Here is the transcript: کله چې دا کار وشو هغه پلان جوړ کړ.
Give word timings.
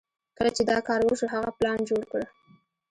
کله 0.37 0.49
چې 0.57 0.61
دا 0.71 0.77
کار 0.87 0.99
وشو 1.03 1.27
هغه 1.33 1.49
پلان 1.57 1.79
جوړ 1.89 2.03
کړ. 2.11 2.21